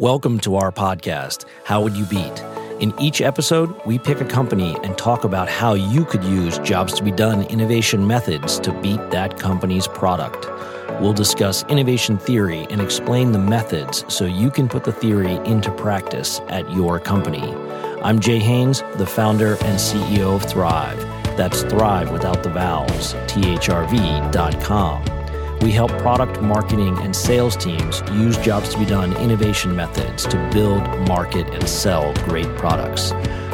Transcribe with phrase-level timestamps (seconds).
[0.00, 2.40] Welcome to our podcast, How Would You Beat?
[2.78, 6.94] In each episode, we pick a company and talk about how you could use Jobs
[6.94, 10.46] to Be Done innovation methods to beat that company's product.
[11.00, 15.72] We'll discuss innovation theory and explain the methods so you can put the theory into
[15.72, 17.52] practice at your company.
[18.00, 21.00] I'm Jay Haynes, the founder and CEO of Thrive.
[21.36, 25.17] That's Thrive without the vowels, thrv.com.
[25.60, 30.50] We help product marketing and sales teams use jobs to be done innovation methods to
[30.52, 33.10] build, market, and sell great products.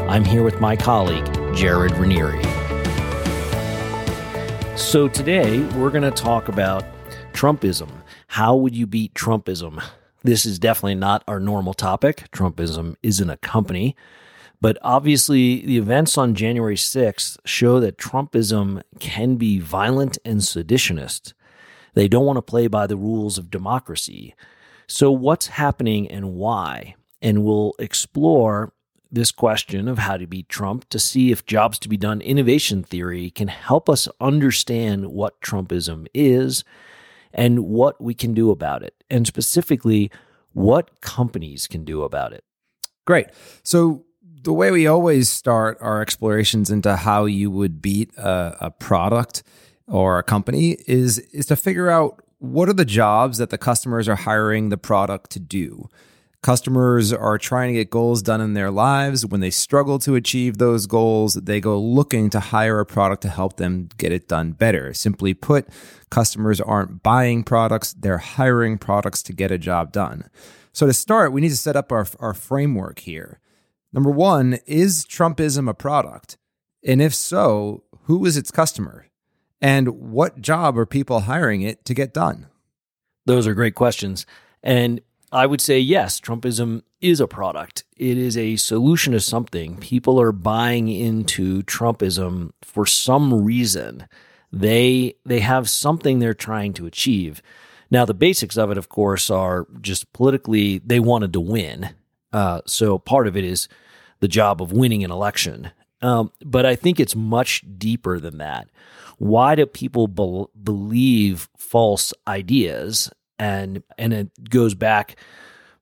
[0.07, 2.39] I'm here with my colleague, Jared Raniere.
[4.79, 6.85] So today we're going to talk about
[7.33, 7.89] Trumpism.
[8.27, 9.83] How would you beat Trumpism?
[10.23, 12.31] This is definitely not our normal topic.
[12.33, 13.97] Trumpism isn't a company.
[14.61, 21.33] But obviously, the events on January 6th show that Trumpism can be violent and seditionist.
[21.95, 24.35] They don't want to play by the rules of democracy.
[24.87, 26.97] So, what's happening and why?
[27.23, 28.73] And we'll explore
[29.11, 32.83] this question of how to beat Trump to see if jobs to be done innovation
[32.83, 36.65] theory can help us understand what Trumpism is
[37.33, 40.11] and what we can do about it, and specifically,
[40.53, 42.45] what companies can do about it.
[43.07, 43.27] Great.
[43.63, 44.05] So,
[44.43, 49.43] the way we always start our explorations into how you would beat a, a product
[49.87, 54.09] or a company is is to figure out what are the jobs that the customers
[54.09, 55.89] are hiring the product to do.
[56.43, 59.25] Customers are trying to get goals done in their lives.
[59.25, 63.31] When they struggle to achieve those goals, they go looking to hire a product to
[63.31, 64.93] help them get it done better.
[64.93, 65.67] Simply put,
[66.11, 70.29] customers aren't buying products, they're hiring products to get a job done.
[70.75, 73.41] So, to start, we need to set up our, our framework here.
[73.91, 76.37] Number one, is Trumpism a product?
[76.87, 79.07] And if so, who is its customer?
[79.65, 82.49] And what job are people hiring it to get done?
[83.25, 84.27] Those are great questions.
[84.63, 85.01] And
[85.33, 87.83] I would say yes, Trumpism is a product.
[87.97, 89.79] It is a solution to something.
[89.79, 94.07] People are buying into Trumpism for some reason.
[94.53, 97.41] They they have something they're trying to achieve.
[97.91, 101.89] Now the basics of it, of course, are just politically they wanted to win.
[102.35, 103.69] Uh, so part of it is
[104.21, 105.71] the job of winning an election.
[106.03, 108.69] Um, but I think it's much deeper than that
[109.19, 113.11] why do people be- believe false ideas?
[113.39, 115.17] And and it goes back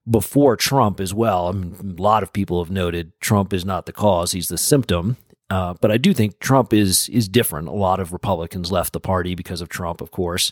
[0.09, 1.47] before Trump as well.
[1.47, 4.57] I mean, a lot of people have noted Trump is not the cause; he's the
[4.57, 5.17] symptom.
[5.49, 7.67] Uh, but I do think Trump is is different.
[7.67, 10.51] A lot of Republicans left the party because of Trump, of course,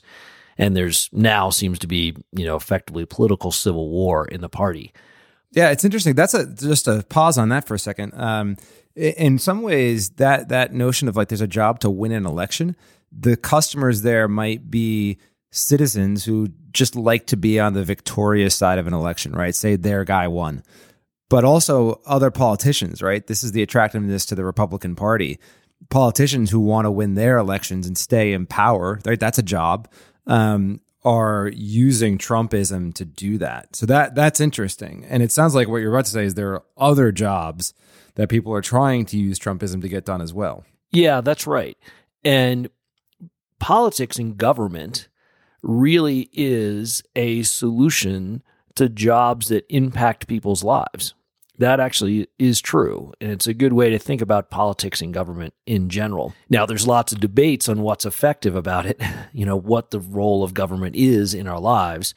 [0.58, 4.94] and there's now seems to be you know effectively political civil war in the party.
[5.54, 6.14] Yeah, it's interesting.
[6.14, 8.14] That's a just a pause on that for a second.
[8.16, 8.58] Um,
[8.96, 12.76] in some ways that that notion of like there's a job to win an election
[13.12, 15.18] the customers there might be
[15.52, 19.54] citizens who just like to be on the victorious side of an election right?
[19.54, 20.64] Say their guy won.
[21.30, 23.26] But also other politicians right?
[23.26, 25.40] This is the attractiveness to the republican party.
[25.90, 29.20] Politicians who want to win their elections and stay in power right?
[29.20, 29.90] That's a job.
[30.26, 35.68] Um, are using trumpism to do that so that that's interesting and it sounds like
[35.68, 37.74] what you're about to say is there are other jobs
[38.16, 40.64] that people are trying to use Trumpism to get done as well.
[40.92, 41.78] Yeah, that's right.
[42.24, 42.70] And
[43.60, 45.08] politics and government
[45.62, 48.44] really is a solution
[48.76, 51.14] to jobs that impact people's lives.
[51.62, 53.14] That actually is true.
[53.22, 56.34] And it's a good way to think about politics and government in general.
[56.50, 59.00] Now, there's lots of debates on what's effective about it,
[59.32, 62.16] you know, what the role of government is in our lives.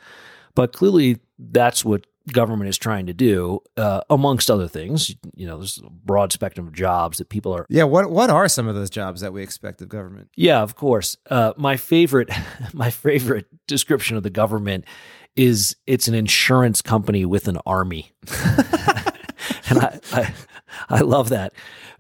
[0.55, 5.15] But clearly, that's what government is trying to do, uh, amongst other things.
[5.35, 7.67] You know, there's a broad spectrum of jobs that people are.
[7.69, 10.31] Yeah, what what are some of those jobs that we expect of government?
[10.37, 11.19] Yeah, of course.
[11.29, 12.31] Uh, my favorite,
[12.73, 14.87] my favorite description of the government
[15.37, 18.13] is it's an insurance company with an army,
[19.69, 20.35] and I, I
[20.89, 21.53] I love that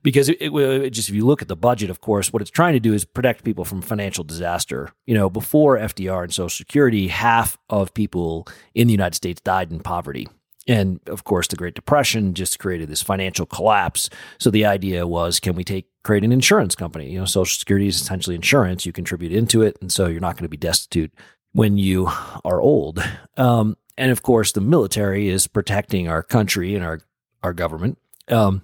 [0.02, 2.74] because it, it, just if you look at the budget, of course, what it's trying
[2.74, 4.92] to do is protect people from financial disaster.
[5.06, 9.70] You know, before FDR and Social Security, half of people in the United States died
[9.70, 10.28] in poverty.
[10.66, 14.08] And of course, the Great Depression just created this financial collapse.
[14.38, 17.10] So the idea was, can we take create an insurance company?
[17.10, 18.86] You know, Social Security is essentially insurance.
[18.86, 21.12] You contribute into it, and so you're not going to be destitute
[21.52, 22.08] when you
[22.44, 23.02] are old.
[23.36, 27.00] Um, and of course, the military is protecting our country and our
[27.44, 27.98] our government.
[28.28, 28.62] Um,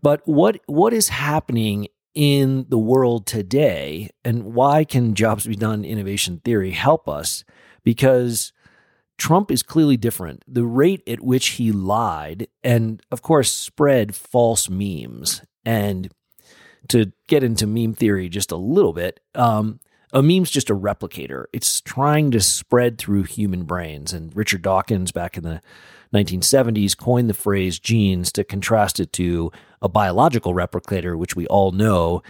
[0.00, 5.84] but what what is happening in the world today and why can jobs be done
[5.84, 7.44] innovation theory help us?
[7.84, 8.52] Because
[9.16, 10.44] Trump is clearly different.
[10.46, 16.12] The rate at which he lied and of course spread false memes and
[16.88, 19.80] to get into meme theory just a little bit, um,
[20.12, 21.44] a meme's just a replicator.
[21.52, 24.12] It's trying to spread through human brains.
[24.12, 25.60] And Richard Dawkins, back in the
[26.12, 29.52] 1970s, coined the phrase memes to contrast it to
[29.82, 32.22] a biological replicator, which we all know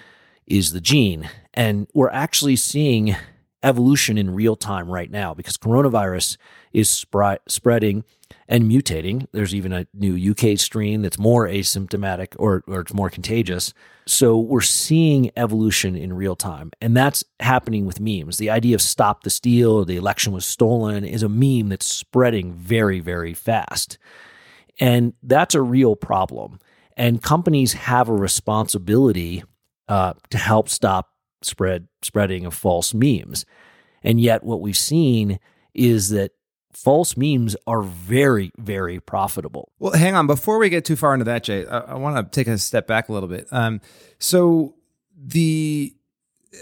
[0.47, 1.29] is the gene.
[1.55, 3.17] And we're actually seeing
[3.63, 6.37] evolution in real time right now because coronavirus
[6.73, 8.05] is spri- spreading
[8.49, 9.27] and mutating.
[9.33, 13.75] There's even a new UK strain that's more asymptomatic or, or it's more contagious.
[14.07, 16.71] So we're seeing evolution in real time.
[16.81, 18.39] And that's happening with memes.
[18.39, 22.55] The idea of stop the steal, the election was stolen, is a meme that's spreading
[22.55, 23.99] very, very fast.
[24.81, 26.59] And that's a real problem.
[26.97, 29.45] And companies have a responsibility
[29.89, 31.11] uh, to help stop
[31.43, 33.45] spread spreading of false memes.
[34.03, 35.39] And yet, what we've seen
[35.75, 36.33] is that
[36.73, 39.73] false memes are very, very profitable.
[39.79, 40.27] Well, hang on.
[40.27, 42.87] Before we get too far into that, Jay, I, I want to take a step
[42.87, 43.47] back a little bit.
[43.51, 43.81] Um,
[44.19, 44.75] so
[45.17, 45.95] the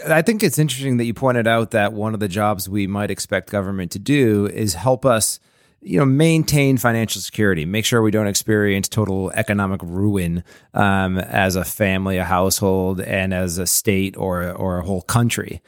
[0.08, 3.10] I think it's interesting that you pointed out that one of the jobs we might
[3.10, 5.38] expect government to do is help us,
[5.86, 10.42] you know, maintain financial security, make sure we don't experience total economic ruin
[10.74, 15.62] um, as a family, a household, and as a state or or a whole country.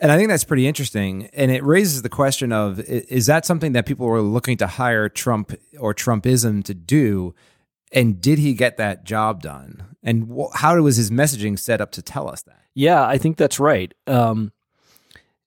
[0.00, 1.28] And I think that's pretty interesting.
[1.34, 5.08] And it raises the question of is that something that people were looking to hire
[5.08, 7.34] Trump or Trumpism to do?
[7.92, 9.96] And did he get that job done?
[10.02, 12.62] And wh- how was his messaging set up to tell us that?
[12.74, 13.92] Yeah, I think that's right.
[14.06, 14.52] Um,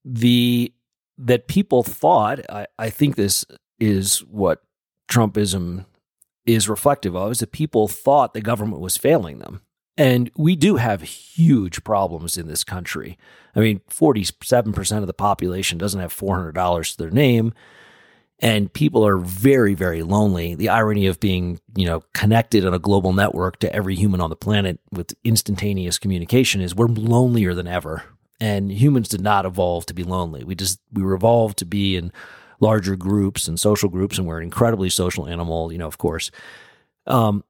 [0.04, 0.74] the
[1.18, 3.46] that people thought, I, I think this
[3.82, 4.62] is what
[5.10, 5.86] Trumpism
[6.46, 9.62] is reflective of, is that people thought the government was failing them.
[9.98, 13.18] And we do have huge problems in this country.
[13.56, 17.54] I mean, 47% of the population doesn't have $400 to their name.
[18.40, 20.56] And people are very, very lonely.
[20.56, 24.32] The irony of being, you know, connected on a global network to every human on
[24.32, 28.04] the planet with instantaneous communication is we're lonelier than ever.
[28.40, 30.44] And humans did not evolve to be lonely.
[30.44, 32.12] We just, we evolved to be in
[32.62, 34.18] larger groups and social groups.
[34.18, 36.32] And we're an incredibly social animal, you know, of course.
[37.08, 37.44] Um,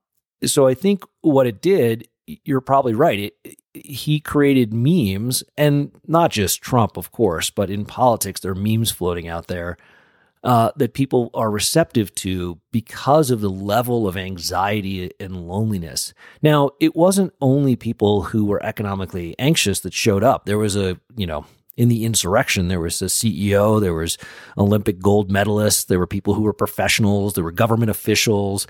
[0.43, 2.07] so I think what it did
[2.43, 3.33] you're probably right.
[3.43, 8.55] It, he created memes, and not just Trump, of course, but in politics, there are
[8.55, 9.77] memes floating out there
[10.43, 16.13] uh, that people are receptive to because of the level of anxiety and loneliness.
[16.41, 20.45] Now, it wasn't only people who were economically anxious that showed up.
[20.45, 21.45] There was a, you know,
[21.81, 24.16] in the insurrection, there was a CEO, there was
[24.56, 28.68] Olympic gold medalists, there were people who were professionals, there were government officials.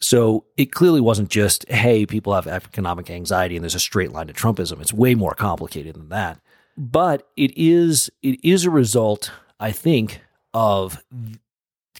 [0.00, 4.26] So it clearly wasn't just, hey, people have economic anxiety and there's a straight line
[4.26, 4.80] to Trumpism.
[4.80, 6.40] It's way more complicated than that.
[6.76, 9.30] But it is it is a result,
[9.60, 10.20] I think,
[10.52, 11.04] of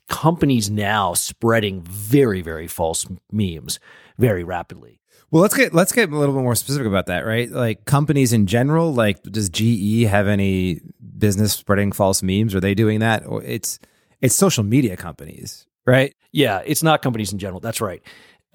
[0.08, 3.78] companies now spreading very, very false memes
[4.18, 4.98] very rapidly.
[5.30, 7.50] Well, let's get let's get a little bit more specific about that, right?
[7.50, 10.80] Like companies in general, like does GE have any
[11.18, 12.54] business spreading false memes?
[12.54, 13.24] Are they doing that?
[13.44, 13.78] It's
[14.20, 16.14] it's social media companies, right?
[16.32, 17.60] Yeah, it's not companies in general.
[17.60, 18.02] That's right.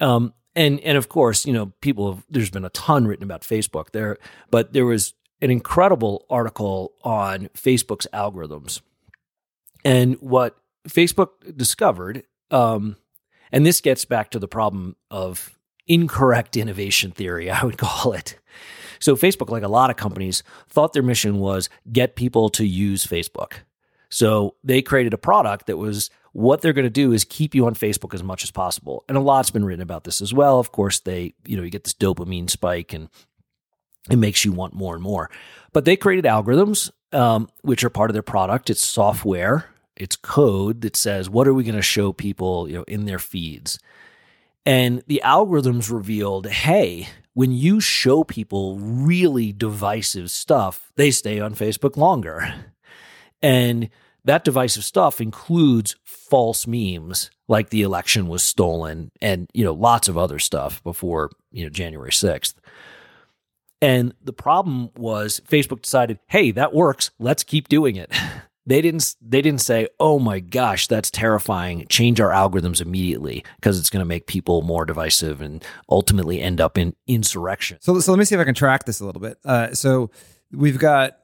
[0.00, 3.42] Um, and and of course, you know, people have, there's been a ton written about
[3.42, 4.16] Facebook there,
[4.50, 8.80] but there was an incredible article on Facebook's algorithms.
[9.84, 10.56] And what
[10.88, 12.96] Facebook discovered, um,
[13.50, 18.38] and this gets back to the problem of incorrect innovation theory, I would call it.
[18.98, 23.04] So, Facebook, like a lot of companies, thought their mission was get people to use
[23.04, 23.54] Facebook.
[24.08, 27.66] So, they created a product that was what they're going to do is keep you
[27.66, 29.04] on Facebook as much as possible.
[29.08, 30.58] And a lot's been written about this as well.
[30.58, 33.08] Of course, they, you know, you get this dopamine spike and
[34.10, 35.30] it makes you want more and more.
[35.72, 38.70] But they created algorithms, um, which are part of their product.
[38.70, 39.66] It's software,
[39.96, 43.18] it's code that says, what are we going to show people, you know, in their
[43.18, 43.78] feeds?
[44.64, 51.54] And the algorithms revealed, hey, when you show people really divisive stuff, they stay on
[51.54, 52.54] Facebook longer.
[53.40, 53.90] And
[54.24, 60.08] that divisive stuff includes false memes like the election was stolen and you know lots
[60.08, 62.54] of other stuff before you know January 6th.
[63.80, 67.10] And the problem was Facebook decided, "Hey, that works.
[67.18, 68.12] Let's keep doing it."
[68.64, 71.86] They didn't they didn't say, "Oh my gosh, that's terrifying.
[71.88, 76.60] Change our algorithms immediately because it's going to make people more divisive and ultimately end
[76.60, 79.20] up in insurrection." So so let me see if I can track this a little
[79.20, 79.38] bit.
[79.44, 80.10] Uh, so
[80.52, 81.16] we've got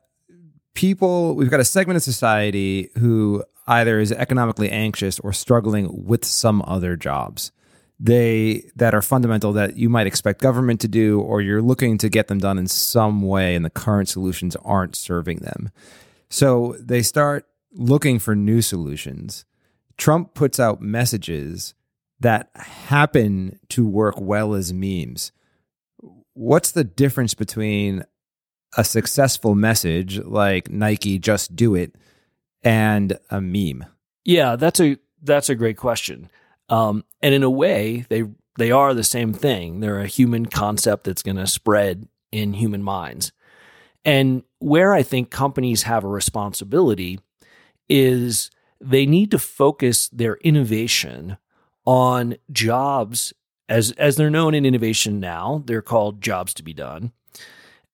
[0.75, 6.25] people, we've got a segment of society who either is economically anxious or struggling with
[6.25, 7.53] some other jobs
[8.01, 12.09] they that are fundamental that you might expect government to do or you're looking to
[12.09, 15.71] get them done in some way and the current solutions aren't serving them
[16.31, 19.45] so they start looking for new solutions
[19.97, 21.75] trump puts out messages
[22.21, 25.33] that happen to work well as memes
[26.39, 28.05] what's the difference between
[28.77, 31.95] a successful message like Nike just do it
[32.63, 33.85] and a meme?
[34.25, 36.31] Yeah, that's a that's a great question.
[36.69, 38.25] Um, and in a way, they
[38.57, 39.81] they are the same thing.
[39.81, 43.33] They're a human concept that's going to spread in human minds.
[44.05, 47.21] And where I think companies have a responsibility
[47.89, 48.51] is
[48.81, 51.37] they need to focus their innovation
[51.85, 53.33] on jobs
[53.69, 55.63] as as they're known in innovation now.
[55.67, 57.13] They're called jobs to be done.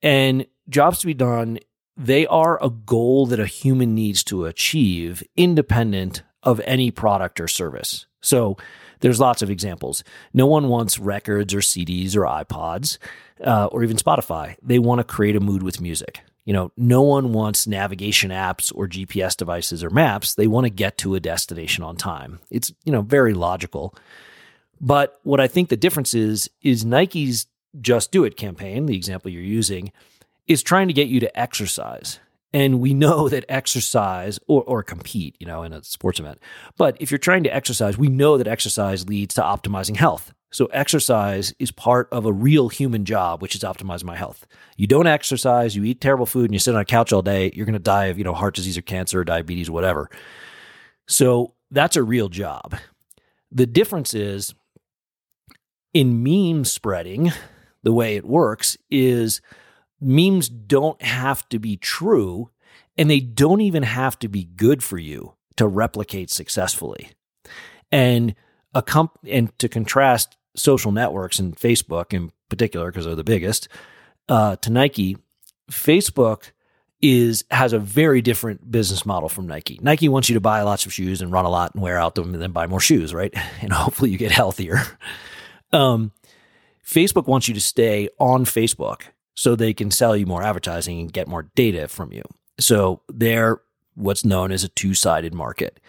[0.03, 1.59] And jobs to be done,
[1.97, 7.49] they are a goal that a human needs to achieve independent of any product or
[7.49, 8.07] service.
[8.21, 8.57] So
[9.01, 10.05] there's lots of examples.
[10.33, 12.99] No one wants records or CDs or iPods
[13.45, 14.57] uh, or even Spotify.
[14.63, 16.21] They want to create a mood with music.
[16.45, 20.35] You know, no one wants navigation apps or GPS devices or maps.
[20.35, 22.41] They want to get to a destination on time.
[22.51, 23.95] It's, you know, very logical.
[24.81, 27.47] But what I think the difference is, is Nike's
[27.81, 29.91] Just Do It campaign, the example you're using,
[30.47, 32.21] is trying to get you to exercise.
[32.55, 36.39] And we know that exercise or, or compete, you know, in a sports event.
[36.79, 40.33] But if you're trying to exercise, we know that exercise leads to optimizing health.
[40.53, 44.47] So exercise is part of a real human job, which is optimizing my health.
[44.77, 47.51] You don't exercise, you eat terrible food, and you sit on a couch all day,
[47.55, 50.09] you're going to die of, you know, heart disease or cancer or diabetes, or whatever.
[51.09, 52.77] So that's a real job.
[53.51, 54.55] The difference is
[55.93, 57.33] in meme spreading,
[57.83, 59.43] the way it works is
[60.05, 62.51] memes don't have to be true
[62.97, 67.11] and they don't even have to be good for you to replicate successfully.
[67.91, 68.35] And
[68.75, 73.69] a comp- and to contrast social networks and Facebook in particular because they're the biggest
[74.29, 75.17] uh, to Nike,
[75.71, 76.51] Facebook
[77.01, 79.79] is has a very different business model from Nike.
[79.83, 82.15] Nike wants you to buy lots of shoes and run a lot and wear out
[82.15, 83.35] them and then buy more shoes, right?
[83.61, 84.83] And hopefully you get healthier.
[85.73, 86.13] Um,
[86.85, 89.03] Facebook wants you to stay on Facebook
[89.35, 92.23] so they can sell you more advertising and get more data from you.
[92.59, 93.61] So they're
[93.95, 95.81] what's known as a two sided market.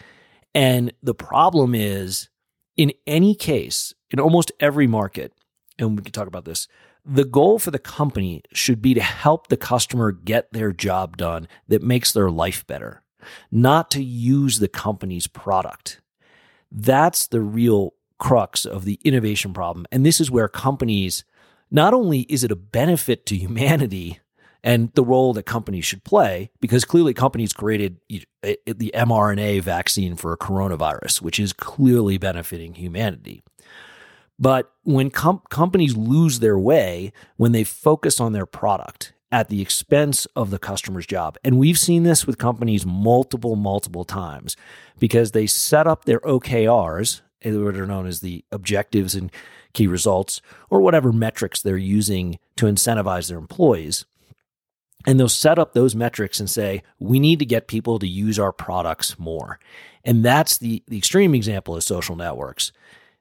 [0.53, 2.29] And the problem is,
[2.77, 5.33] in any case, in almost every market,
[5.77, 6.67] and we can talk about this,
[7.05, 11.47] the goal for the company should be to help the customer get their job done
[11.67, 13.03] that makes their life better,
[13.51, 16.01] not to use the company's product.
[16.71, 19.85] That's the real crux of the innovation problem.
[19.91, 21.25] And this is where companies
[21.75, 24.19] not only is it a benefit to humanity
[24.63, 29.61] and the role that companies should play, because clearly companies created eh, eh, the mRNA
[29.61, 33.43] vaccine for a coronavirus, which is clearly benefiting humanity.
[34.39, 39.61] But when com- companies lose their way, when they focus on their product at the
[39.61, 44.55] expense of the customer's job, and we've seen this with companies multiple, multiple times,
[44.97, 49.29] because they set up their OKRs, eh, what are known as the objectives and
[49.75, 54.05] key results, or whatever metrics they're using to incentivize their employees.
[55.05, 58.39] And they'll set up those metrics and say, we need to get people to use
[58.39, 59.59] our products more.
[60.03, 62.71] And that's the, the extreme example of social networks.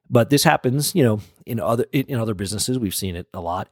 [0.09, 2.79] But this happens, you know, in other in other businesses.
[2.79, 3.69] We've seen it a lot.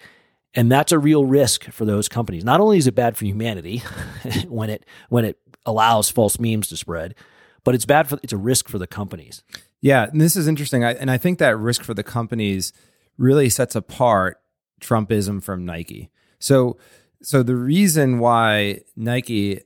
[0.54, 2.44] And that's a real risk for those companies.
[2.44, 3.78] Not only is it bad for humanity
[4.48, 7.14] when it when it allows false memes to spread,
[7.64, 9.42] but it's bad for it's a risk for the companies.
[9.80, 10.84] Yeah, and this is interesting.
[10.84, 12.72] I, and I think that risk for the companies
[13.18, 14.40] really sets apart
[14.80, 16.10] Trumpism from Nike.
[16.38, 16.78] So,
[17.22, 19.60] so the reason why Nike,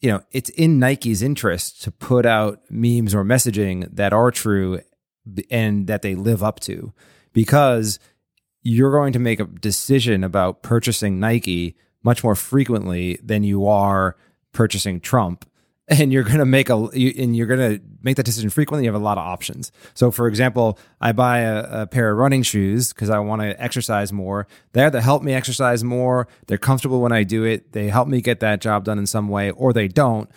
[0.00, 4.80] you know, it's in Nike's interest to put out memes or messaging that are true
[5.50, 6.92] and that they live up to,
[7.32, 7.98] because
[8.62, 14.16] you're going to make a decision about purchasing Nike much more frequently than you are
[14.52, 15.46] purchasing Trump
[15.88, 18.92] and you're going to make a and you're going to make that decision frequently you
[18.92, 19.70] have a lot of options.
[19.94, 23.60] So for example i buy a, a pair of running shoes because i want to
[23.62, 24.46] exercise more.
[24.72, 26.26] They either help me exercise more.
[26.46, 27.72] They're comfortable when i do it.
[27.72, 30.30] They help me get that job done in some way or they don't.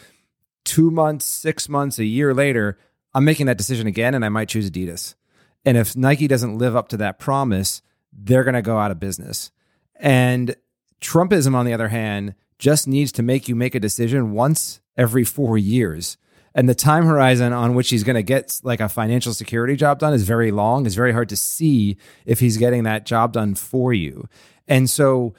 [0.65, 2.77] Two months six months a year later
[3.13, 5.15] i'm making that decision again and i might choose adidas.
[5.63, 8.99] And if nike doesn't live up to that promise they're going to go out of
[8.99, 9.51] business.
[9.99, 10.55] And
[11.01, 15.23] trumpism on the other hand just needs to make you make a decision once every
[15.23, 16.17] four years.
[16.55, 19.99] And the time horizon on which he's going to get like a financial security job
[19.99, 20.85] done is very long.
[20.85, 24.27] It's very hard to see if he's getting that job done for you.
[24.67, 25.35] And so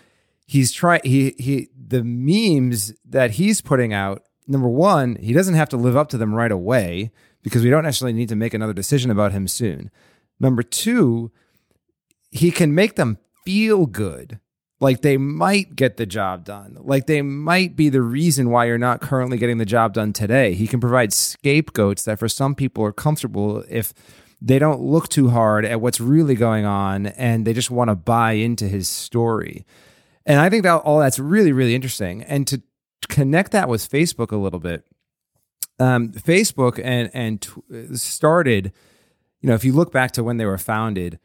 [0.46, 5.68] he's trying, he, he, the memes that he's putting out, number one, he doesn't have
[5.70, 7.10] to live up to them right away
[7.42, 9.90] because we don't necessarily need to make another decision about him soon.
[10.38, 11.32] Number two,
[12.30, 14.38] he can make them feel good
[14.80, 16.76] like they might get the job done.
[16.80, 20.54] Like they might be the reason why you're not currently getting the job done today.
[20.54, 23.92] He can provide scapegoats that for some people are comfortable if
[24.40, 27.96] they don't look too hard at what's really going on and they just want to
[27.96, 29.66] buy into his story.
[30.24, 32.22] And I think that all that's really, really interesting.
[32.22, 32.62] And to
[33.08, 34.84] connect that with Facebook a little bit,
[35.80, 38.72] um, Facebook and and t- started,
[39.40, 41.18] you know, if you look back to when they were founded,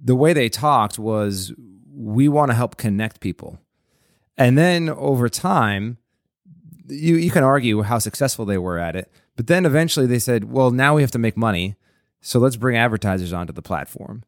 [0.00, 1.52] the way they talked was,
[1.94, 3.58] "We want to help connect people,"
[4.36, 5.98] and then over time,
[6.88, 10.50] you you can argue how successful they were at it, but then eventually they said,
[10.50, 11.76] "Well, now we have to make money,
[12.20, 14.24] so let's bring advertisers onto the platform,"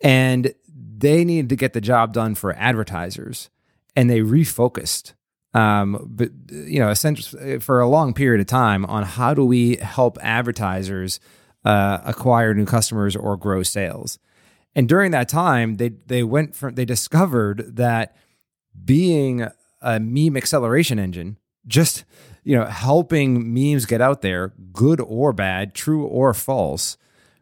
[0.00, 0.54] and
[0.96, 3.50] they needed to get the job done for advertisers,
[3.94, 5.14] and they refocused
[5.54, 6.92] um, but you know,
[7.60, 11.20] for a long period of time on how do we help advertisers
[11.64, 14.18] uh, acquire new customers or grow sales.
[14.74, 18.16] And during that time, they they went from they discovered that
[18.84, 19.46] being
[19.80, 22.04] a meme acceleration engine, just
[22.42, 26.98] you know, helping memes get out there, good or bad, true or false,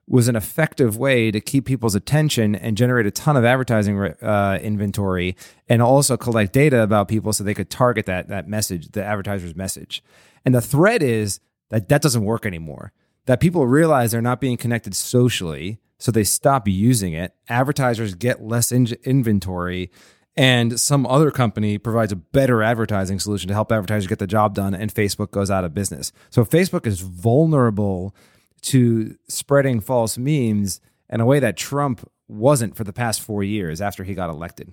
[0.06, 4.58] was an effective way to keep people's attention and generate a ton of advertising uh,
[4.62, 5.36] inventory
[5.68, 9.56] and also collect data about people so they could target that that message the advertiser's
[9.56, 10.02] message.
[10.44, 12.92] And the threat is that that doesn't work anymore
[13.26, 18.42] that people realize they're not being connected socially so they stop using it advertisers get
[18.42, 19.90] less in- inventory
[20.34, 24.54] and some other company provides a better advertising solution to help advertisers get the job
[24.54, 28.14] done and facebook goes out of business so facebook is vulnerable
[28.62, 30.80] to spreading false memes
[31.10, 34.72] in a way that Trump wasn't for the past four years after he got elected.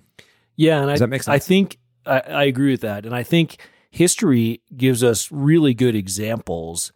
[0.56, 1.34] Yeah, and Does I, that make sense?
[1.34, 3.58] I think I, I agree with that, and I think
[3.90, 6.92] history gives us really good examples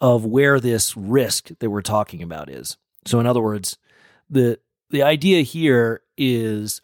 [0.00, 2.76] of where this risk that we're talking about is.
[3.08, 3.78] So, in other words,
[4.28, 4.58] the
[4.90, 6.82] the idea here is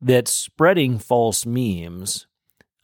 [0.00, 2.26] that spreading false memes,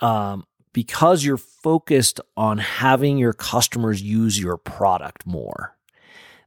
[0.01, 5.77] um, because you're focused on having your customers use your product more,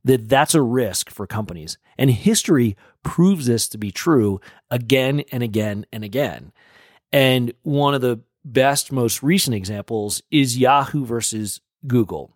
[0.03, 1.77] that that's a risk for companies.
[1.98, 4.39] And history proves this to be true
[4.70, 6.51] again and again and again.
[7.12, 12.32] And one of the best, most recent examples is Yahoo versus Google.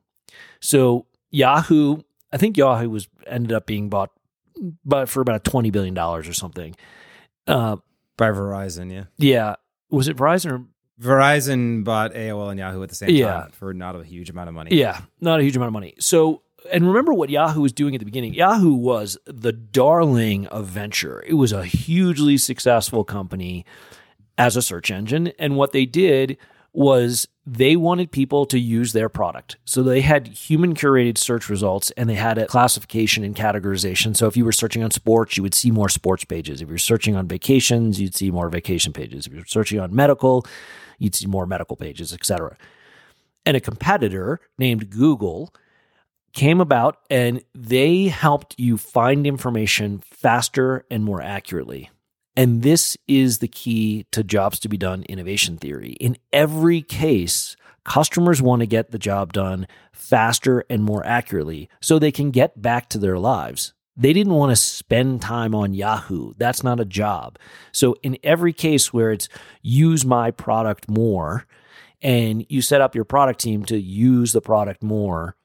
[0.59, 2.01] So Yahoo,
[2.33, 4.09] I think Yahoo was ended up being bought
[4.85, 6.75] but for about twenty billion dollars or something.
[7.47, 7.77] Uh,
[8.17, 9.05] By Verizon, yeah.
[9.17, 9.55] yeah,
[9.89, 10.65] was it Verizon or
[11.01, 13.31] Verizon bought AOL and Yahoo at the same Yeah.
[13.33, 14.75] time for not a huge amount of money.
[14.77, 15.95] Yeah, not a huge amount of money.
[15.99, 18.33] So, and remember what Yahoo was doing at the beginning.
[18.35, 21.23] Yahoo was the darling of venture.
[21.25, 23.65] It was a hugely successful company
[24.37, 25.27] as a search engine.
[25.39, 26.37] And what they did
[26.73, 29.57] was they wanted people to use their product.
[29.65, 34.15] So they had human curated search results and they had a classification and categorization.
[34.15, 36.61] So if you were searching on sports, you would see more sports pages.
[36.61, 39.27] If you're searching on vacations, you'd see more vacation pages.
[39.27, 40.45] If you're searching on medical,
[40.99, 42.55] you'd see more medical pages, etc.
[43.45, 45.53] And a competitor named Google
[46.33, 51.89] came about and they helped you find information faster and more accurately.
[52.41, 55.91] And this is the key to jobs to be done innovation theory.
[55.99, 61.99] In every case, customers want to get the job done faster and more accurately so
[61.99, 63.75] they can get back to their lives.
[63.95, 66.33] They didn't want to spend time on Yahoo.
[66.35, 67.37] That's not a job.
[67.71, 69.29] So, in every case where it's
[69.61, 71.45] use my product more
[72.01, 75.35] and you set up your product team to use the product more,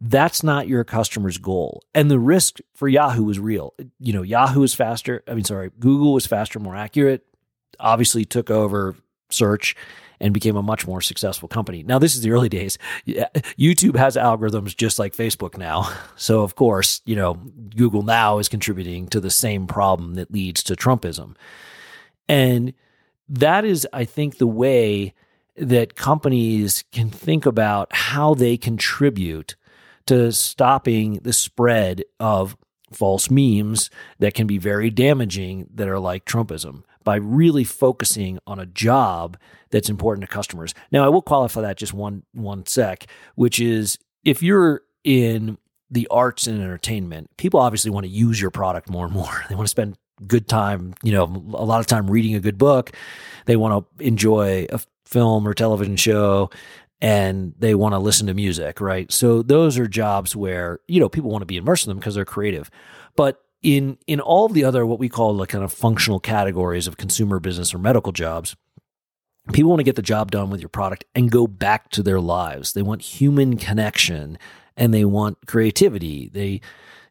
[0.00, 1.82] that's not your customer's goal.
[1.94, 3.74] And the risk for Yahoo was real.
[3.98, 5.22] You know, Yahoo is faster.
[5.28, 7.24] I mean, sorry, Google was faster, more accurate,
[7.80, 8.96] obviously took over
[9.30, 9.76] search
[10.20, 11.82] and became a much more successful company.
[11.82, 12.78] Now, this is the early days.
[13.06, 15.90] YouTube has algorithms just like Facebook now.
[16.16, 20.62] So, of course, you know, Google now is contributing to the same problem that leads
[20.62, 21.34] to Trumpism.
[22.28, 22.72] And
[23.28, 25.12] that is, I think, the way
[25.56, 29.56] that companies can think about how they contribute
[30.06, 32.56] to stopping the spread of
[32.92, 38.58] false memes that can be very damaging that are like Trumpism by really focusing on
[38.58, 39.36] a job
[39.70, 40.74] that's important to customers.
[40.90, 45.58] Now, I will qualify that just one one sec, which is if you're in
[45.90, 49.44] the arts and entertainment, people obviously want to use your product more and more.
[49.48, 52.56] They want to spend good time, you know, a lot of time reading a good
[52.56, 52.92] book.
[53.46, 56.50] They want to enjoy a film or television show
[57.04, 59.12] and they want to listen to music, right?
[59.12, 62.14] So those are jobs where, you know, people want to be immersed in them because
[62.14, 62.70] they're creative.
[63.14, 66.96] But in in all the other what we call the kind of functional categories of
[66.96, 68.56] consumer business or medical jobs,
[69.52, 72.20] people want to get the job done with your product and go back to their
[72.20, 72.72] lives.
[72.72, 74.38] They want human connection
[74.74, 76.30] and they want creativity.
[76.32, 76.62] They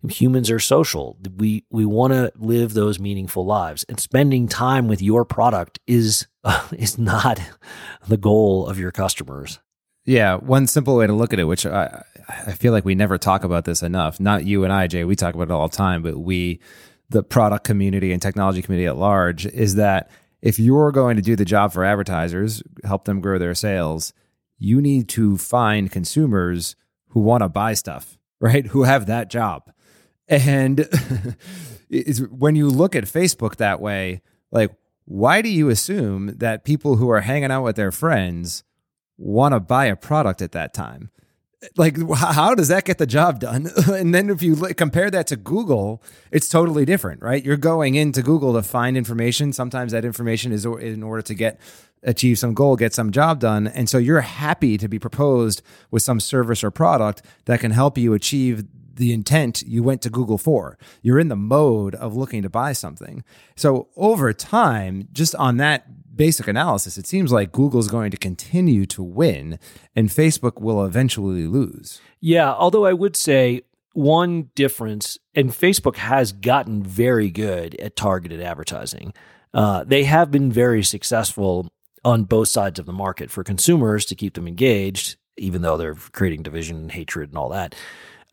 [0.10, 1.20] humans are social.
[1.38, 6.26] We we want to live those meaningful lives, and spending time with your product is
[6.44, 7.40] uh, is not
[8.08, 9.60] the goal of your customers.
[10.06, 13.18] Yeah, one simple way to look at it, which I I feel like we never
[13.18, 14.20] talk about this enough.
[14.20, 15.04] Not you and I, Jay.
[15.04, 16.60] We talk about it all the time, but we,
[17.10, 20.10] the product community and technology community at large, is that
[20.42, 24.14] if you're going to do the job for advertisers, help them grow their sales,
[24.58, 26.76] you need to find consumers
[27.10, 28.68] who want to buy stuff, right?
[28.68, 29.72] Who have that job.
[30.28, 30.88] And
[32.30, 34.72] when you look at Facebook that way, like,
[35.06, 38.64] why do you assume that people who are hanging out with their friends
[39.18, 41.10] want to buy a product at that time?
[41.78, 43.70] Like, how does that get the job done?
[43.88, 47.44] and then if you compare that to Google, it's totally different, right?
[47.44, 49.54] You're going into Google to find information.
[49.54, 51.60] Sometimes that information is in order to get
[52.04, 53.68] achieve some goal, get some job done.
[53.68, 57.98] And so you're happy to be proposed with some service or product that can help
[57.98, 60.78] you achieve the intent you went to Google for.
[61.02, 63.24] You're in the mode of looking to buy something.
[63.56, 68.86] So over time, just on that basic analysis, it seems like Google's going to continue
[68.88, 69.60] to win
[69.96, 72.02] and Facebook will eventually lose.
[72.20, 78.42] Yeah, although I would say one difference, and Facebook has gotten very good at targeted
[78.42, 79.14] advertising.
[79.54, 81.72] Uh, they have been very successful
[82.04, 85.96] on both sides of the market for consumers to keep them engaged, even though they're
[85.96, 87.76] creating division and hatred and all that.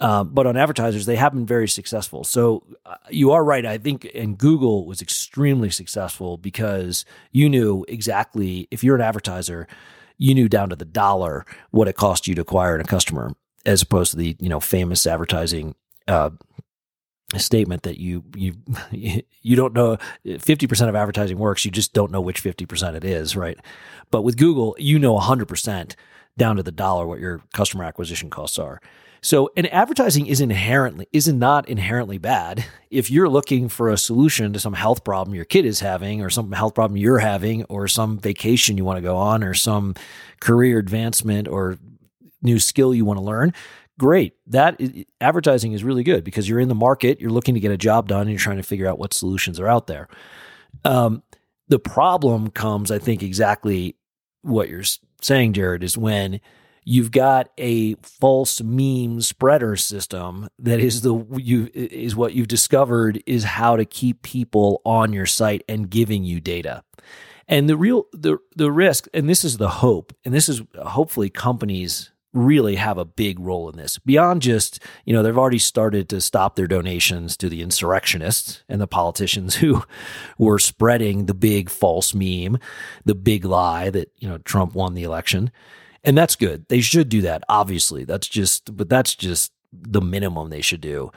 [0.01, 2.25] Um, but on advertisers, they have been very successful.
[2.25, 3.67] So uh, you are right.
[3.67, 9.69] I think, and Google was extremely successful because you knew exactly if you're an advertiser,
[10.17, 13.35] you knew down to the dollar what it cost you to acquire a customer,
[13.67, 15.75] as opposed to the you know famous advertising
[16.09, 16.31] uh,
[17.37, 18.55] statement that you you
[19.43, 23.37] you don't know 50% of advertising works you just don't know which 50% it is
[23.37, 23.59] right
[24.11, 25.95] but with google you know 100%
[26.37, 28.81] down to the dollar what your customer acquisition costs are
[29.23, 32.65] so, and advertising is inherently is not inherently bad.
[32.91, 36.31] If you're looking for a solution to some health problem your kid is having, or
[36.31, 39.95] some health problem you're having, or some vacation you want to go on, or some
[40.41, 41.79] career advancement or
[42.43, 43.53] new skill you want to learn,
[43.99, 44.35] great.
[44.47, 47.71] That is, advertising is really good because you're in the market, you're looking to get
[47.71, 50.09] a job done, and you're trying to figure out what solutions are out there.
[50.85, 51.23] Um,
[51.69, 53.97] the problem comes, I think, exactly
[54.43, 54.85] what you're
[55.21, 56.41] saying, Jared, is when
[56.85, 63.23] you've got a false meme spreader system that is the you is what you've discovered
[63.27, 66.83] is how to keep people on your site and giving you data.
[67.49, 71.31] And the real the the risk and this is the hope and this is hopefully
[71.31, 76.09] companies really have a big role in this beyond just you know they've already started
[76.09, 79.83] to stop their donations to the insurrectionists and the politicians who
[80.39, 82.57] were spreading the big false meme
[83.05, 85.51] the big lie that you know Trump won the election
[86.05, 86.67] and that's good.
[86.69, 88.05] They should do that, obviously.
[88.05, 91.13] That's just, but that's just the minimum they should do.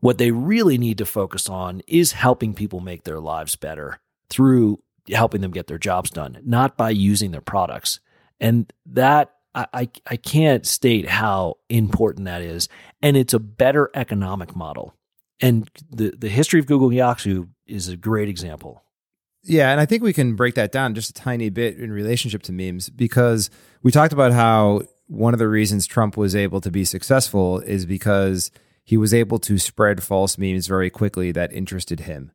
[0.00, 4.82] What they really need to focus on is helping people make their lives better through
[5.12, 8.00] helping them get their jobs done, not by using their products.
[8.40, 12.68] And that I, I, can't state how important that is.
[13.00, 14.94] And it's a better economic model.
[15.40, 18.82] And the, the history of Google Yahoo is a great example.
[19.48, 22.42] Yeah, and I think we can break that down just a tiny bit in relationship
[22.44, 23.48] to memes because
[23.82, 27.86] we talked about how one of the reasons Trump was able to be successful is
[27.86, 28.50] because
[28.82, 32.32] he was able to spread false memes very quickly that interested him.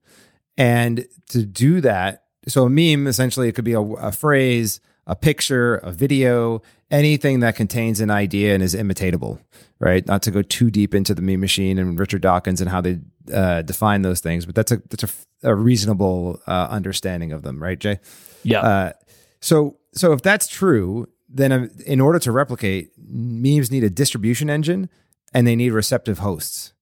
[0.57, 5.15] And to do that, so a meme essentially it could be a, a phrase, a
[5.15, 9.39] picture, a video, anything that contains an idea and is imitatable,
[9.79, 10.05] right?
[10.05, 12.99] Not to go too deep into the meme machine and Richard Dawkins and how they
[13.33, 17.61] uh, define those things, but that's a that's a, a reasonable uh, understanding of them,
[17.61, 17.99] right, Jay?
[18.43, 18.61] Yeah.
[18.61, 18.91] Uh,
[19.39, 24.49] so so if that's true, then uh, in order to replicate, memes need a distribution
[24.49, 24.89] engine
[25.33, 26.73] and they need receptive hosts.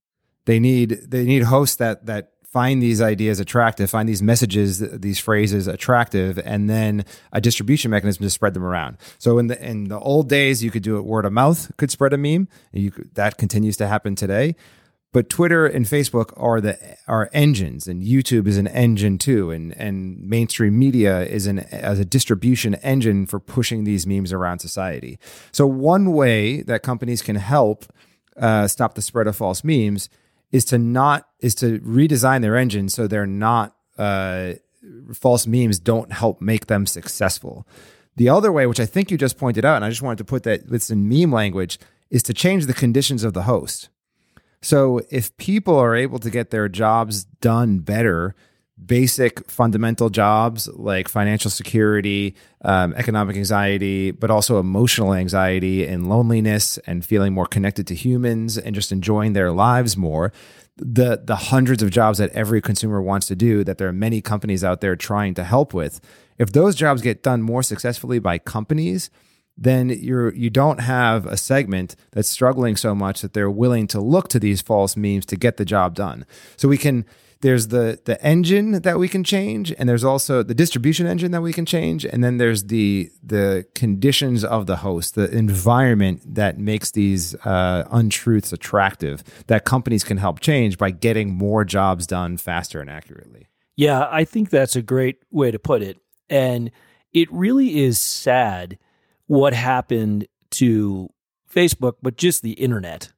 [0.46, 5.20] They need they need hosts that that find these ideas attractive, find these messages, these
[5.20, 8.98] phrases attractive, and then a distribution mechanism to spread them around.
[9.20, 11.92] So in the in the old days, you could do it word of mouth, could
[11.92, 12.48] spread a meme.
[12.72, 14.56] You could, that continues to happen today.
[15.12, 19.76] But Twitter and Facebook are the are engines, and YouTube is an engine too, and
[19.76, 25.20] and mainstream media is an as a distribution engine for pushing these memes around society.
[25.52, 27.86] So one way that companies can help
[28.38, 30.10] uh, stop the spread of false memes
[30.52, 34.54] is to not is to redesign their engine so they're not uh,
[35.14, 37.68] false memes don't help make them successful.
[38.16, 40.26] The other way, which I think you just pointed out, and I just wanted to
[40.26, 43.90] put that it's in meme language, is to change the conditions of the host.
[44.62, 48.36] So if people are able to get their jobs done better,
[48.86, 56.78] basic fundamental jobs like financial security, um, economic anxiety, but also emotional anxiety and loneliness
[56.80, 60.32] and feeling more connected to humans and just enjoying their lives more.
[60.78, 64.22] The, the hundreds of jobs that every consumer wants to do that there are many
[64.22, 66.00] companies out there trying to help with.
[66.38, 69.10] If those jobs get done more successfully by companies,
[69.58, 74.00] then you're you don't have a segment that's struggling so much that they're willing to
[74.00, 76.26] look to these false memes to get the job done.
[76.56, 77.06] So we can
[77.42, 81.42] there's the the engine that we can change and there's also the distribution engine that
[81.42, 86.58] we can change and then there's the the conditions of the host the environment that
[86.58, 92.38] makes these uh, untruths attractive that companies can help change by getting more jobs done
[92.38, 93.48] faster and accurately.
[93.76, 95.98] Yeah i think that's a great way to put it.
[96.30, 96.72] And
[97.12, 98.78] it really is sad
[99.28, 101.10] what happened to
[101.52, 103.12] facebook but just the internet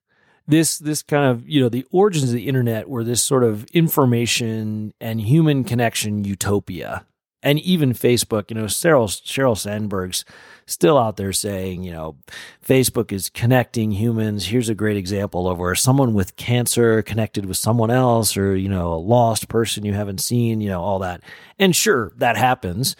[0.47, 3.65] this this kind of you know the origins of the internet were this sort of
[3.71, 7.05] information and human connection utopia.
[7.43, 10.25] And even facebook you know Cheryl, sheryl sandberg's
[10.67, 12.15] still out there saying you know
[12.63, 14.47] facebook is connecting humans.
[14.47, 18.69] Here's a great example of where someone with cancer connected with someone else or you
[18.69, 21.21] know a lost person you haven't seen you know all that.
[21.57, 22.95] And sure that happens.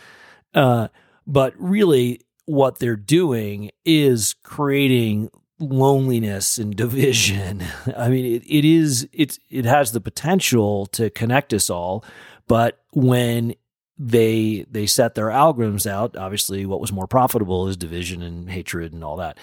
[0.54, 0.88] Uh,
[1.28, 5.30] but really what they're doing is creating
[5.62, 7.63] loneliness and division.
[7.97, 12.04] I mean, it, it is it's it has the potential to connect us all,
[12.47, 13.56] but when
[13.97, 18.93] they they set their algorithms out, obviously, what was more profitable is division and hatred
[18.93, 19.38] and all that.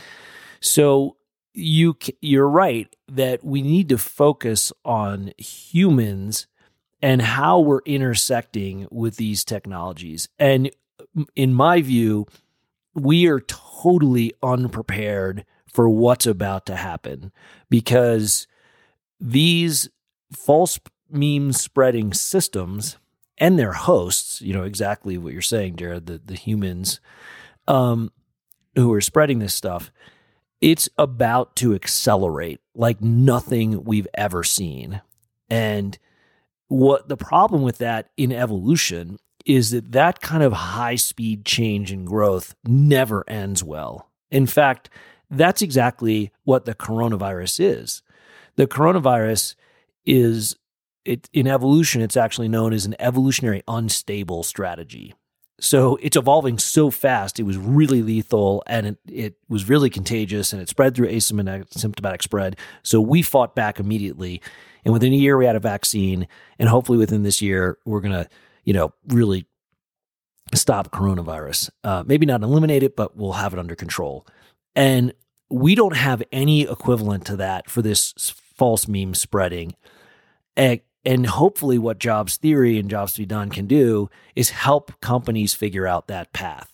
[0.61, 1.16] So
[1.54, 6.46] you you're right that we need to focus on humans
[7.00, 10.28] and how we're intersecting with these technologies.
[10.38, 10.70] And
[11.37, 12.26] in my view,
[12.94, 17.33] we are totally unprepared for what's about to happen
[17.70, 18.46] because
[19.20, 19.88] these
[20.33, 20.78] false
[21.11, 22.98] meme spreading systems
[23.38, 27.00] and their hosts, you know, exactly what you're saying, Jared, the, the humans
[27.66, 28.11] um,
[28.74, 29.90] who are spreading this stuff,
[30.61, 35.00] it's about to accelerate like nothing we've ever seen.
[35.48, 35.98] And
[36.66, 41.90] what the problem with that in evolution is that that kind of high speed change
[41.90, 44.11] and growth never ends well.
[44.31, 44.90] In fact,
[45.31, 48.03] that's exactly what the coronavirus is.
[48.57, 49.55] The coronavirus
[50.05, 50.57] is
[51.05, 55.14] it in evolution it's actually known as an evolutionary unstable strategy.
[55.61, 60.53] So it's evolving so fast, it was really lethal and it, it was really contagious
[60.53, 62.57] and it spread through asymptomatic spread.
[62.85, 64.41] So we fought back immediately.
[64.85, 66.29] And within a year, we had a vaccine.
[66.61, 68.29] And hopefully within this year, we're going to,
[68.64, 69.47] you know, really
[70.55, 71.71] stop coronavirus.
[71.83, 74.27] Uh, maybe not eliminate it, but we'll have it under control.
[74.74, 75.12] And
[75.50, 78.12] we don't have any equivalent to that for this
[78.54, 79.74] false meme spreading.
[80.57, 85.00] And, and hopefully, what Jobs Theory and Jobs to be Done can do is help
[85.00, 86.72] companies figure out that path.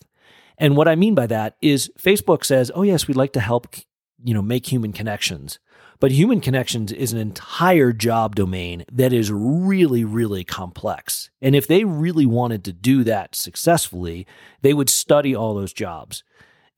[0.57, 3.75] And what I mean by that is Facebook says, "Oh yes, we'd like to help,
[4.23, 5.59] you know, make human connections."
[5.99, 11.29] But human connections is an entire job domain that is really, really complex.
[11.41, 14.27] And if they really wanted to do that successfully,
[14.61, 16.23] they would study all those jobs.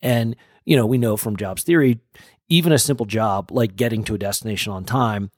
[0.01, 0.35] And
[0.67, 2.01] you know, we know from jobs theory,
[2.49, 5.31] even a simple job like getting to a destination on time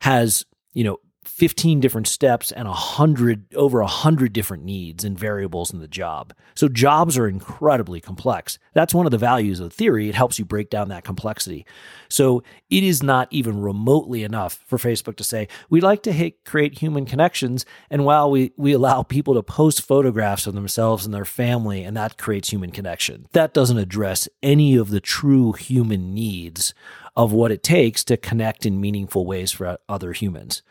[0.00, 5.18] has, you know, 15 different steps and a hundred over a hundred different needs and
[5.18, 6.32] variables in the job.
[6.54, 8.58] So jobs are incredibly complex.
[8.74, 10.08] That's one of the values of the theory.
[10.08, 11.66] It helps you break down that complexity.
[12.08, 16.44] So it is not even remotely enough for Facebook to say, we like to hit,
[16.44, 17.66] create human connections.
[17.90, 21.96] And while we, we allow people to post photographs of themselves and their family, and
[21.96, 26.72] that creates human connection, that doesn't address any of the true human needs
[27.16, 30.62] of what it takes to connect in meaningful ways for other humans.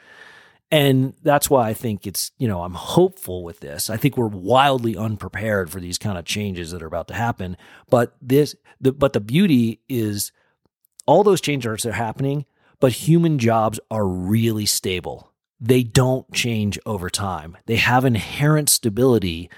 [0.72, 3.90] And that's why I think it's, you know, I'm hopeful with this.
[3.90, 7.56] I think we're wildly unprepared for these kind of changes that are about to happen.
[7.90, 10.32] But this, the, but the beauty is
[11.06, 12.46] all those changes are happening,
[12.80, 15.32] but human jobs are really stable.
[15.62, 17.58] They don't change over time.
[17.68, 19.50] They have inherent stability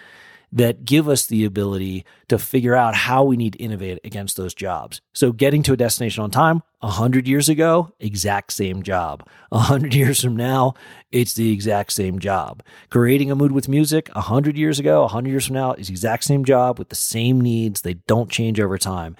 [0.51, 4.53] that give us the ability to figure out how we need to innovate against those
[4.53, 5.01] jobs.
[5.13, 9.27] So getting to a destination on time, 100 years ago, exact same job.
[9.49, 10.73] 100 years from now,
[11.11, 12.63] it's the exact same job.
[12.89, 16.45] Creating a mood with music, 100 years ago, 100 years from now, is exact same
[16.45, 17.81] job with the same needs.
[17.81, 19.17] They don't change over time.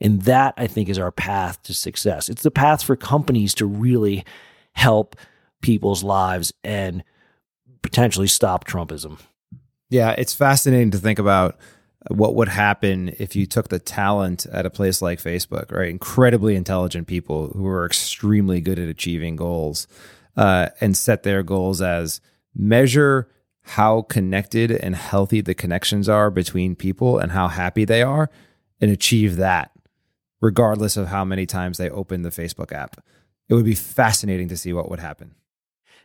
[0.00, 2.28] And that, I think, is our path to success.
[2.28, 4.24] It's the path for companies to really
[4.72, 5.16] help
[5.62, 7.02] people's lives and
[7.80, 9.18] potentially stop Trumpism.
[9.88, 11.56] Yeah, it's fascinating to think about
[12.08, 15.88] what would happen if you took the talent at a place like Facebook, right?
[15.88, 19.86] Incredibly intelligent people who are extremely good at achieving goals
[20.36, 22.20] uh, and set their goals as
[22.54, 23.28] measure
[23.62, 28.30] how connected and healthy the connections are between people and how happy they are
[28.80, 29.72] and achieve that
[30.40, 33.02] regardless of how many times they open the Facebook app.
[33.48, 35.34] It would be fascinating to see what would happen.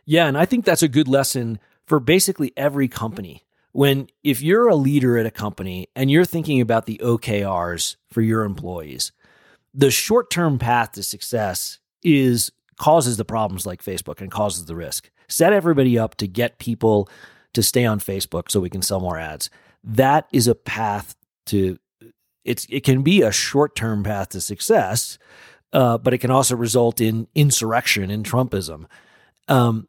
[0.04, 4.68] Yeah, and I think that's a good lesson for basically every company when if you're
[4.68, 9.12] a leader at a company and you're thinking about the OKRs for your employees,
[9.74, 15.10] the short-term path to success is causes the problems like Facebook and causes the risk.
[15.28, 17.08] Set everybody up to get people
[17.54, 19.50] to stay on Facebook so we can sell more ads.
[19.84, 21.78] That is a path to
[22.44, 25.18] it's it can be a short-term path to success,
[25.72, 28.86] uh, but it can also result in insurrection and Trumpism.
[29.48, 29.86] Um,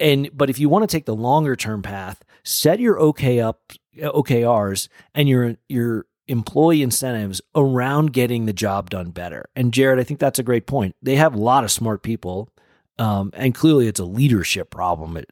[0.00, 3.72] and but if you want to take the longer term path, set your OK up
[3.98, 9.48] OKRs and your your employee incentives around getting the job done better.
[9.56, 10.94] And Jared, I think that's a great point.
[11.02, 12.50] They have a lot of smart people,
[12.98, 15.26] um, and clearly it's a leadership problem at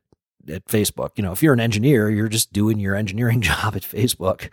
[0.49, 1.11] at Facebook.
[1.17, 4.53] You know, if you're an engineer, you're just doing your engineering job at Facebook.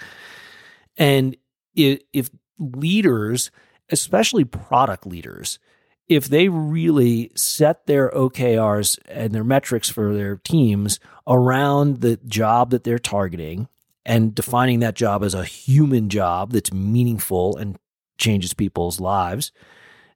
[0.98, 1.36] And
[1.76, 3.52] if leaders,
[3.90, 5.60] especially product leaders,
[6.08, 12.72] if they really set their OKRs and their metrics for their teams around the job
[12.72, 13.68] that they're targeting
[14.06, 17.78] and defining that job as a human job that's meaningful and
[18.18, 19.52] changes people's lives,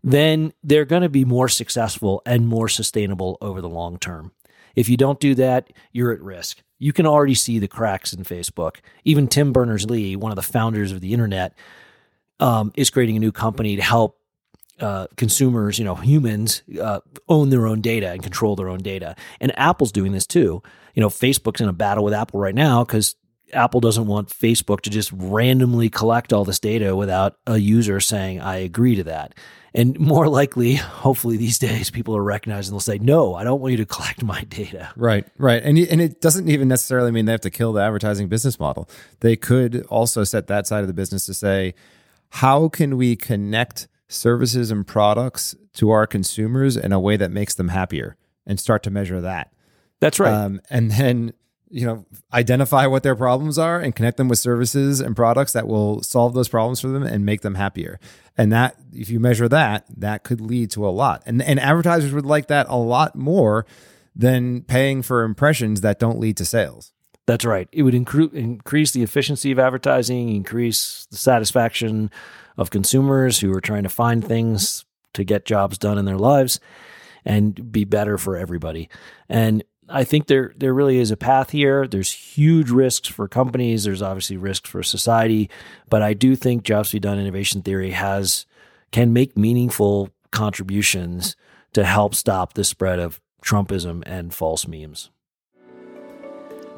[0.03, 4.31] then they're going to be more successful and more sustainable over the long term.
[4.75, 6.61] If you don't do that, you're at risk.
[6.77, 8.77] You can already see the cracks in Facebook.
[9.03, 11.55] Even Tim Berners Lee, one of the founders of the internet,
[12.39, 14.19] um, is creating a new company to help
[14.79, 19.15] uh, consumers, you know, humans, uh, own their own data and control their own data.
[19.39, 20.61] And Apple's doing this too.
[20.93, 23.15] You know, Facebook's in a battle with Apple right now because
[23.53, 28.41] Apple doesn't want Facebook to just randomly collect all this data without a user saying,
[28.41, 29.35] I agree to that.
[29.73, 33.71] And more likely, hopefully these days, people are recognizing they'll say, no, I don't want
[33.71, 34.89] you to collect my data.
[34.95, 35.61] Right, right.
[35.63, 38.89] And, and it doesn't even necessarily mean they have to kill the advertising business model.
[39.19, 41.73] They could also set that side of the business to say,
[42.29, 47.53] how can we connect services and products to our consumers in a way that makes
[47.53, 48.15] them happier
[48.45, 49.51] and start to measure that?
[49.99, 50.33] That's right.
[50.33, 51.33] Um, and then
[51.69, 55.67] you know identify what their problems are and connect them with services and products that
[55.67, 57.99] will solve those problems for them and make them happier
[58.37, 62.13] and that if you measure that that could lead to a lot and and advertisers
[62.13, 63.65] would like that a lot more
[64.15, 66.93] than paying for impressions that don't lead to sales
[67.25, 72.09] that's right it would incre- increase the efficiency of advertising increase the satisfaction
[72.57, 76.59] of consumers who are trying to find things to get jobs done in their lives
[77.25, 78.89] and be better for everybody
[79.29, 81.87] and I think there there really is a path here.
[81.87, 83.83] There's huge risks for companies.
[83.83, 85.49] There's obviously risks for society,
[85.89, 88.45] but I do think jobs to be done innovation theory has
[88.91, 91.35] can make meaningful contributions
[91.73, 95.09] to help stop the spread of Trumpism and false memes.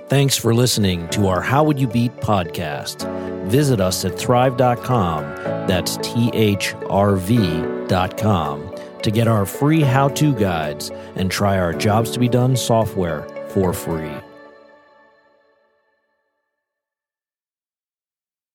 [0.09, 3.07] Thanks for listening to our How Would You Beat podcast.
[3.45, 5.21] Visit us at thrv.com.
[5.67, 11.73] That's T H R V.com to get our free how to guides and try our
[11.73, 14.11] Jobs to Be Done software for free.